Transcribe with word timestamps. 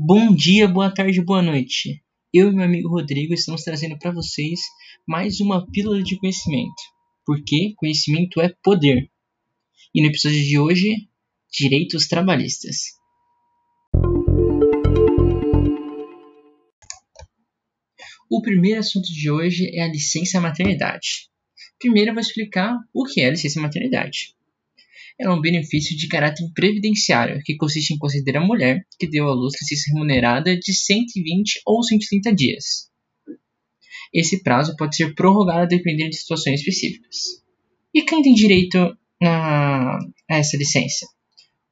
Bom 0.00 0.32
dia, 0.32 0.68
boa 0.68 0.94
tarde, 0.94 1.20
boa 1.20 1.42
noite. 1.42 2.00
Eu 2.32 2.52
e 2.52 2.54
meu 2.54 2.64
amigo 2.64 2.88
Rodrigo 2.88 3.34
estamos 3.34 3.64
trazendo 3.64 3.98
para 3.98 4.12
vocês 4.12 4.60
mais 5.04 5.40
uma 5.40 5.68
pílula 5.72 6.00
de 6.04 6.16
conhecimento, 6.16 6.80
porque 7.26 7.74
conhecimento 7.76 8.40
é 8.40 8.54
poder. 8.62 9.10
E 9.92 10.00
no 10.00 10.06
episódio 10.06 10.40
de 10.40 10.56
hoje, 10.56 11.08
direitos 11.50 12.06
trabalhistas. 12.06 12.76
O 18.30 18.40
primeiro 18.40 18.78
assunto 18.78 19.12
de 19.12 19.28
hoje 19.28 19.68
é 19.76 19.82
a 19.82 19.88
licença 19.88 20.40
maternidade. 20.40 21.28
Primeiro 21.76 22.10
eu 22.10 22.14
vou 22.14 22.20
explicar 22.20 22.78
o 22.94 23.04
que 23.04 23.20
é 23.20 23.26
a 23.26 23.30
licença 23.30 23.60
maternidade 23.60 24.37
é 25.18 25.28
um 25.28 25.40
benefício 25.40 25.96
de 25.96 26.06
caráter 26.06 26.48
previdenciário, 26.54 27.42
que 27.44 27.56
consiste 27.56 27.92
em 27.92 27.98
conceder 27.98 28.36
à 28.36 28.40
mulher 28.40 28.86
que 28.98 29.08
deu 29.08 29.28
à 29.28 29.34
luz 29.34 29.54
licença 29.60 29.90
remunerada 29.92 30.56
de 30.56 30.72
120 30.72 31.60
ou 31.66 31.82
130 31.82 32.32
dias. 32.32 32.88
Esse 34.14 34.42
prazo 34.42 34.76
pode 34.76 34.96
ser 34.96 35.14
prorrogado 35.14 35.68
dependendo 35.68 36.10
de 36.10 36.18
situações 36.18 36.60
específicas. 36.60 37.42
E 37.92 38.02
quem 38.02 38.22
tem 38.22 38.32
direito 38.32 38.96
a, 39.20 39.98
a 40.30 40.36
essa 40.36 40.56
licença? 40.56 41.04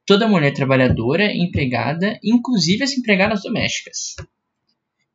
Toda 0.04 0.28
mulher 0.28 0.52
trabalhadora, 0.52 1.32
empregada, 1.32 2.18
inclusive 2.22 2.82
as 2.82 2.92
empregadas 2.92 3.42
domésticas. 3.42 4.16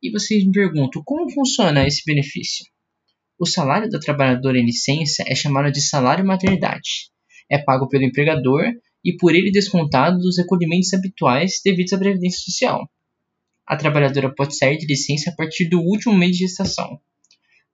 E 0.02 0.10
vocês 0.10 0.44
me 0.44 0.52
perguntam, 0.52 1.02
como 1.04 1.30
funciona 1.30 1.86
esse 1.86 2.02
benefício? 2.04 2.64
O 3.38 3.46
salário 3.46 3.90
da 3.90 4.00
trabalhadora 4.00 4.58
em 4.58 4.64
licença 4.64 5.22
é 5.26 5.34
chamado 5.34 5.70
de 5.70 5.80
salário 5.80 6.24
maternidade 6.24 7.12
é 7.50 7.58
pago 7.58 7.88
pelo 7.88 8.04
empregador 8.04 8.64
e 9.04 9.16
por 9.16 9.34
ele 9.34 9.50
descontado 9.50 10.18
dos 10.18 10.38
recolhimentos 10.38 10.92
habituais 10.92 11.60
devidos 11.64 11.92
à 11.92 11.98
Previdência 11.98 12.40
Social. 12.40 12.88
A 13.66 13.76
trabalhadora 13.76 14.34
pode 14.34 14.56
sair 14.56 14.76
de 14.76 14.86
licença 14.86 15.30
a 15.30 15.34
partir 15.34 15.68
do 15.68 15.80
último 15.80 16.14
mês 16.14 16.32
de 16.32 16.46
gestação. 16.46 17.00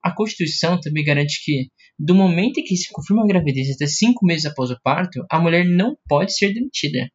A 0.01 0.11
Constituição 0.11 0.79
também 0.79 1.03
garante 1.03 1.43
que, 1.43 1.69
do 1.97 2.15
momento 2.15 2.59
em 2.59 2.63
que 2.63 2.77
se 2.77 2.91
confirma 2.91 3.23
a 3.23 3.27
gravidez 3.27 3.69
até 3.69 3.85
cinco 3.85 4.25
meses 4.25 4.45
após 4.45 4.71
o 4.71 4.79
parto, 4.81 5.25
a 5.29 5.39
mulher 5.39 5.65
não 5.65 5.97
pode 6.07 6.33
ser 6.33 6.53
demitida. 6.53 7.09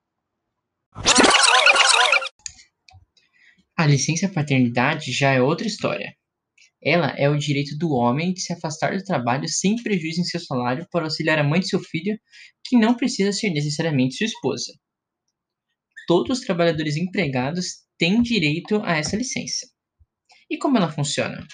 A 3.77 3.87
licença 3.87 4.29
paternidade 4.29 5.13
já 5.13 5.33
é 5.33 5.41
outra 5.41 5.67
história. 5.67 6.15
Ela 6.85 7.15
é 7.17 7.29
o 7.31 7.39
direito 7.39 7.77
do 7.79 7.93
homem 7.93 8.35
de 8.35 8.43
se 8.43 8.53
afastar 8.53 8.97
do 8.97 9.03
trabalho 9.03 9.49
sem 9.49 9.77
prejuízo 9.83 10.21
em 10.21 10.25
seu 10.25 10.41
salário 10.41 10.87
para 10.93 11.05
auxiliar 11.05 11.39
a 11.39 11.45
mãe 11.45 11.61
de 11.61 11.69
seu 11.69 11.81
filho, 11.81 12.19
que 12.65 12.77
não 12.77 12.95
precisa 12.95 13.33
ser 13.33 13.51
necessariamente 13.51 14.17
sua 14.17 14.27
esposa. 14.27 14.73
Todos 16.07 16.41
os 16.41 16.45
trabalhadores 16.45 16.97
empregados 16.97 17.85
têm 17.97 18.21
direito 18.21 18.83
a 18.85 18.97
essa 18.99 19.17
licença. 19.17 19.67
E 20.51 20.59
como 20.59 20.77
ela 20.77 20.93
funciona? 20.93 21.47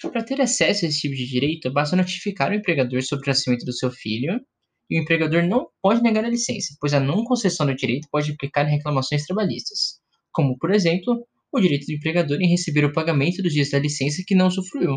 Para 0.00 0.22
ter 0.22 0.40
acesso 0.40 0.84
a 0.84 0.88
esse 0.88 1.00
tipo 1.00 1.14
de 1.16 1.26
direito, 1.26 1.72
basta 1.72 1.96
notificar 1.96 2.52
o 2.52 2.54
empregador 2.54 3.02
sobre 3.02 3.26
o 3.26 3.28
nascimento 3.28 3.64
do 3.64 3.72
seu 3.72 3.90
filho, 3.90 4.40
e 4.88 4.98
o 4.98 5.02
empregador 5.02 5.42
não 5.42 5.66
pode 5.82 6.02
negar 6.02 6.24
a 6.24 6.30
licença, 6.30 6.76
pois 6.80 6.94
a 6.94 7.00
não 7.00 7.24
concessão 7.24 7.66
do 7.66 7.74
direito 7.74 8.08
pode 8.10 8.30
implicar 8.30 8.66
em 8.66 8.76
reclamações 8.76 9.26
trabalhistas, 9.26 10.00
como, 10.32 10.56
por 10.56 10.72
exemplo, 10.72 11.26
o 11.52 11.60
direito 11.60 11.86
do 11.86 11.92
empregador 11.92 12.40
em 12.40 12.48
receber 12.48 12.84
o 12.84 12.92
pagamento 12.92 13.42
dos 13.42 13.52
dias 13.52 13.70
da 13.70 13.78
licença 13.78 14.22
que 14.26 14.34
não 14.34 14.48
usufruiu. 14.48 14.96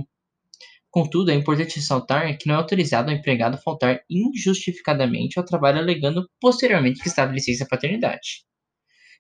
Contudo, 0.89 1.31
é 1.31 1.35
importante 1.35 1.77
ressaltar 1.77 2.37
que 2.37 2.47
não 2.47 2.55
é 2.55 2.57
autorizado 2.57 3.09
ao 3.09 3.15
empregado 3.15 3.57
faltar 3.57 4.01
injustificadamente 4.09 5.39
ao 5.39 5.45
trabalho 5.45 5.79
alegando 5.79 6.29
posteriormente 6.39 7.01
que 7.01 7.07
estava 7.07 7.31
de 7.31 7.37
licença 7.37 7.65
paternidade, 7.65 8.43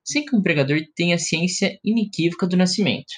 sem 0.03 0.25
que 0.25 0.35
o 0.35 0.39
empregador 0.39 0.81
tenha 0.93 1.17
ciência 1.17 1.79
inequívoca 1.81 2.45
do 2.45 2.57
nascimento. 2.57 3.13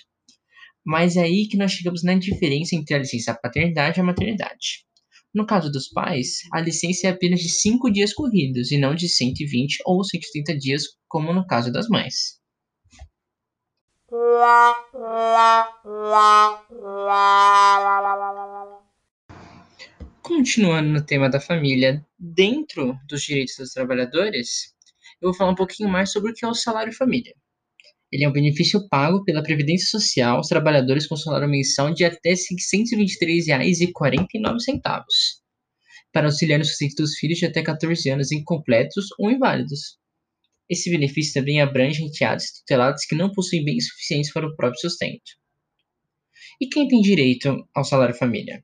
Mas 0.85 1.15
é 1.15 1.23
aí 1.23 1.47
que 1.47 1.57
nós 1.57 1.71
chegamos 1.71 2.03
na 2.03 2.13
diferença 2.13 2.75
entre 2.75 2.93
a 2.93 2.99
licença 2.99 3.33
paternidade 3.33 3.99
e 3.99 4.01
a 4.01 4.03
maternidade. 4.03 4.85
No 5.33 5.47
caso 5.47 5.71
dos 5.71 5.87
pais, 5.87 6.41
a 6.53 6.61
licença 6.61 7.07
é 7.07 7.09
apenas 7.09 7.39
de 7.39 7.49
5 7.49 7.89
dias 7.91 8.13
corridos 8.13 8.71
e 8.71 8.77
não 8.77 8.93
de 8.93 9.09
120 9.09 9.79
ou 9.83 10.03
130 10.03 10.55
dias, 10.55 10.83
como 11.07 11.33
no 11.33 11.47
caso 11.47 11.71
das 11.71 11.87
mães. 11.87 12.42
Continuando 20.21 20.89
no 20.89 21.03
tema 21.03 21.31
da 21.31 21.39
família, 21.39 22.05
dentro 22.19 22.95
dos 23.09 23.23
direitos 23.23 23.55
dos 23.57 23.71
trabalhadores, 23.71 24.75
eu 25.19 25.29
vou 25.29 25.33
falar 25.33 25.49
um 25.49 25.55
pouquinho 25.55 25.89
mais 25.89 26.11
sobre 26.11 26.29
o 26.29 26.33
que 26.35 26.45
é 26.45 26.47
o 26.47 26.53
salário 26.53 26.93
família. 26.93 27.33
Ele 28.11 28.23
é 28.23 28.29
um 28.29 28.31
benefício 28.31 28.87
pago 28.87 29.23
pela 29.23 29.41
Previdência 29.41 29.87
Social 29.87 30.37
aos 30.37 30.47
trabalhadores 30.47 31.07
com 31.07 31.15
salário 31.15 31.49
mensal 31.49 31.91
de 31.91 32.05
até 32.05 32.29
R$ 32.29 32.35
623,49 32.35 33.89
para 36.11 36.27
auxiliar 36.27 36.59
no 36.59 36.65
sustento 36.65 36.97
dos 36.97 37.15
filhos 37.15 37.39
de 37.39 37.47
até 37.47 37.63
14 37.63 38.07
anos 38.11 38.31
incompletos 38.31 39.07
ou 39.17 39.31
inválidos. 39.31 39.97
Esse 40.69 40.89
benefício 40.89 41.33
também 41.33 41.61
abrange 41.61 42.03
enteados 42.03 42.51
tutelados 42.59 43.05
que 43.05 43.15
não 43.15 43.31
possuem 43.31 43.63
bens 43.63 43.87
suficientes 43.87 44.31
para 44.31 44.47
o 44.47 44.55
próprio 44.55 44.79
sustento. 44.79 45.31
E 46.59 46.67
quem 46.67 46.87
tem 46.87 47.01
direito 47.01 47.67
ao 47.75 47.83
salário 47.83 48.15
família? 48.15 48.63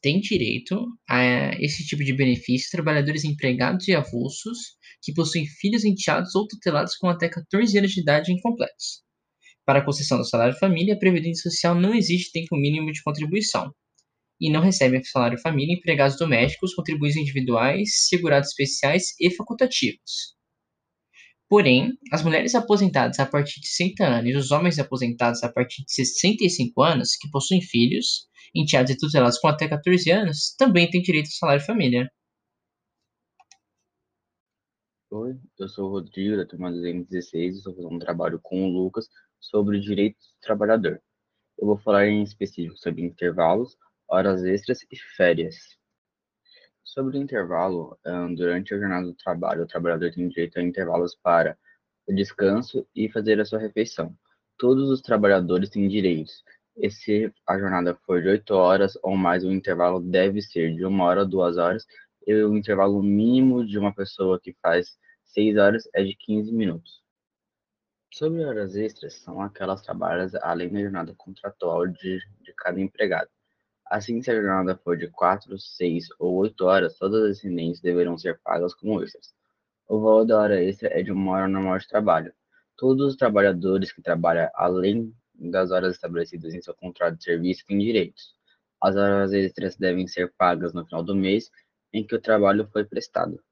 Tem 0.00 0.20
direito 0.20 0.86
a 1.08 1.50
esse 1.58 1.84
tipo 1.84 2.04
de 2.04 2.12
benefício 2.12 2.70
trabalhadores 2.70 3.24
empregados 3.24 3.88
e 3.88 3.94
avulsos 3.94 4.58
que 5.02 5.12
possuem 5.12 5.46
filhos 5.46 5.84
enteados 5.84 6.34
ou 6.34 6.46
tutelados 6.46 6.94
com 6.96 7.08
até 7.08 7.28
14 7.28 7.76
anos 7.78 7.90
de 7.90 8.00
idade 8.00 8.32
incompletos. 8.32 9.02
Para 9.64 9.80
a 9.80 9.84
concessão 9.84 10.18
do 10.18 10.24
salário 10.24 10.56
família, 10.58 10.94
a 10.94 10.98
Previdência 10.98 11.50
Social 11.50 11.74
não 11.74 11.94
existe 11.94 12.32
tempo 12.32 12.56
mínimo 12.56 12.92
de 12.92 13.02
contribuição, 13.02 13.72
e 14.40 14.50
não 14.50 14.60
recebem 14.60 15.02
salário 15.02 15.38
família 15.40 15.74
empregados 15.74 16.16
domésticos, 16.16 16.74
contribuições 16.74 17.22
individuais, 17.22 18.06
segurados 18.06 18.50
especiais 18.50 19.14
e 19.20 19.34
facultativos. 19.34 20.37
Porém, 21.48 21.96
as 22.12 22.22
mulheres 22.22 22.54
aposentadas 22.54 23.18
a 23.18 23.24
partir 23.24 23.60
de 23.60 23.68
60 23.68 24.04
anos 24.04 24.30
e 24.30 24.36
os 24.36 24.50
homens 24.50 24.78
aposentados 24.78 25.42
a 25.42 25.50
partir 25.50 25.82
de 25.84 25.92
65 25.92 26.82
anos 26.82 27.16
que 27.16 27.30
possuem 27.30 27.62
filhos, 27.62 28.28
enteados 28.54 28.90
e 28.90 28.98
tutelados 28.98 29.38
com 29.38 29.48
até 29.48 29.66
14 29.66 30.10
anos, 30.10 30.54
também 30.58 30.90
têm 30.90 31.00
direito 31.00 31.26
ao 31.26 31.32
salário 31.32 31.64
família. 31.64 32.10
Oi, 35.10 35.38
eu 35.58 35.68
sou 35.68 35.88
o 35.88 35.92
Rodrigo, 35.92 36.36
da 36.36 36.44
turma 36.44 36.70
216, 36.70 37.54
e 37.54 37.58
estou 37.58 37.74
fazendo 37.74 37.94
um 37.94 37.98
trabalho 37.98 38.38
com 38.42 38.64
o 38.64 38.68
Lucas 38.68 39.08
sobre 39.40 39.80
direitos 39.80 40.34
do 40.34 40.40
trabalhador. 40.42 41.00
Eu 41.58 41.66
vou 41.66 41.78
falar 41.78 42.06
em 42.08 42.22
específico 42.22 42.76
sobre 42.76 43.02
intervalos, 43.02 43.74
horas 44.06 44.44
extras 44.44 44.82
e 44.82 44.96
férias. 45.16 45.56
Sobre 46.88 47.18
o 47.18 47.20
intervalo, 47.20 47.98
durante 48.34 48.72
a 48.72 48.78
jornada 48.78 49.04
do 49.04 49.12
trabalho, 49.12 49.64
o 49.64 49.66
trabalhador 49.66 50.10
tem 50.10 50.26
direito 50.26 50.58
a 50.58 50.62
intervalos 50.62 51.14
para 51.14 51.54
descanso 52.08 52.88
e 52.96 53.10
fazer 53.10 53.38
a 53.38 53.44
sua 53.44 53.58
refeição. 53.58 54.16
Todos 54.56 54.88
os 54.88 55.02
trabalhadores 55.02 55.68
têm 55.68 55.86
direitos. 55.86 56.42
E 56.78 56.90
se 56.90 57.30
a 57.46 57.58
jornada 57.58 57.94
for 58.06 58.22
de 58.22 58.28
8 58.28 58.54
horas 58.54 58.98
ou 59.02 59.18
mais, 59.18 59.44
o 59.44 59.52
intervalo 59.52 60.00
deve 60.00 60.40
ser 60.40 60.74
de 60.74 60.86
1 60.86 61.00
hora, 61.00 61.26
2 61.26 61.58
horas, 61.58 61.86
e 62.26 62.32
o 62.32 62.56
intervalo 62.56 63.02
mínimo 63.02 63.66
de 63.66 63.78
uma 63.78 63.94
pessoa 63.94 64.40
que 64.40 64.56
faz 64.62 64.96
6 65.24 65.58
horas 65.58 65.86
é 65.92 66.02
de 66.02 66.16
15 66.16 66.50
minutos. 66.54 67.02
Sobre 68.10 68.42
horas 68.42 68.74
extras, 68.76 69.12
são 69.16 69.42
aquelas 69.42 69.82
trabalhadas 69.82 70.34
além 70.36 70.72
da 70.72 70.80
jornada 70.80 71.14
contratual 71.14 71.86
de, 71.86 72.18
de 72.40 72.54
cada 72.56 72.80
empregado. 72.80 73.28
Assim, 73.90 74.20
se 74.22 74.30
a 74.30 74.34
jornada 74.34 74.76
for 74.76 74.98
de 74.98 75.08
4, 75.08 75.58
6 75.58 76.08
ou 76.18 76.34
8 76.36 76.64
horas, 76.64 76.98
todas 76.98 77.22
as 77.24 77.38
ascendentes 77.38 77.80
deverão 77.80 78.18
ser 78.18 78.38
pagas 78.44 78.74
como 78.74 79.02
extras. 79.02 79.34
O 79.88 79.98
valor 80.00 80.26
da 80.26 80.38
hora 80.38 80.62
extra 80.62 80.88
é 80.88 81.02
de 81.02 81.10
uma 81.10 81.32
hora 81.32 81.48
normal 81.48 81.78
de 81.78 81.88
trabalho. 81.88 82.32
Todos 82.76 83.06
os 83.06 83.16
trabalhadores 83.16 83.90
que 83.90 84.02
trabalham 84.02 84.50
além 84.54 85.14
das 85.34 85.70
horas 85.70 85.94
estabelecidas 85.94 86.52
em 86.52 86.60
seu 86.60 86.74
contrato 86.74 87.16
de 87.16 87.24
serviço 87.24 87.64
têm 87.66 87.78
direitos. 87.78 88.34
As 88.80 88.94
horas 88.94 89.32
extras 89.32 89.76
devem 89.76 90.06
ser 90.06 90.34
pagas 90.36 90.74
no 90.74 90.84
final 90.84 91.02
do 91.02 91.14
mês 91.14 91.50
em 91.92 92.06
que 92.06 92.14
o 92.14 92.20
trabalho 92.20 92.68
foi 92.70 92.84
prestado. 92.84 93.42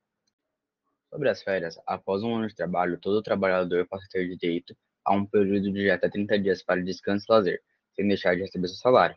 Sobre 1.09 1.31
as 1.31 1.43
férias, 1.43 1.81
após 1.87 2.23
um 2.23 2.37
ano 2.37 2.49
de 2.49 2.55
trabalho, 2.55 2.99
todo 3.01 3.23
trabalhador 3.23 3.87
passa 3.89 4.05
a 4.05 4.09
ter 4.11 4.37
direito 4.37 4.77
a 5.03 5.15
um 5.15 5.25
período 5.25 5.73
de 5.73 5.91
até 5.91 6.11
30 6.11 6.39
dias 6.39 6.63
para 6.63 6.83
descanso 6.83 7.25
e 7.27 7.33
lazer, 7.33 7.63
sem 7.95 8.07
deixar 8.07 8.35
de 8.35 8.43
receber 8.43 8.69
seu 8.69 8.77
salário. 8.77 9.17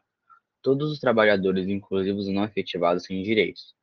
Todos 0.61 0.91
os 0.91 0.99
trabalhadores, 0.99 1.67
inclusive 1.67 2.17
os 2.17 2.27
não 2.27 2.43
efetivados, 2.43 3.03
têm 3.03 3.23
direitos. 3.23 3.73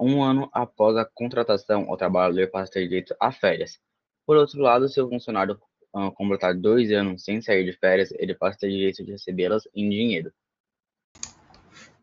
Um 0.00 0.22
ano 0.22 0.48
após 0.52 0.96
a 0.96 1.04
contratação, 1.04 1.88
o 1.88 1.96
trabalhador 1.96 2.50
passa 2.50 2.70
a 2.70 2.72
ter 2.74 2.88
direito 2.88 3.14
a 3.20 3.30
férias. 3.32 3.78
Por 4.26 4.36
outro 4.36 4.60
lado, 4.60 4.88
se 4.88 5.00
o 5.00 5.08
funcionário 5.08 5.58
uh, 5.94 6.10
completar 6.12 6.54
dois 6.54 6.90
anos 6.90 7.22
sem 7.22 7.40
sair 7.40 7.64
de 7.64 7.72
férias, 7.72 8.10
ele 8.12 8.34
passa 8.34 8.56
a 8.56 8.60
ter 8.60 8.70
direito 8.70 9.04
de 9.04 9.12
recebê-las 9.12 9.68
em 9.74 9.88
dinheiro. 9.88 10.32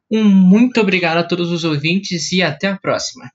Um 0.10 0.24
muito 0.24 0.80
obrigado 0.82 1.18
a 1.18 1.24
todos 1.24 1.52
os 1.52 1.64
ouvintes 1.64 2.32
e 2.32 2.42
até 2.42 2.68
a 2.68 2.78
próxima. 2.78 3.32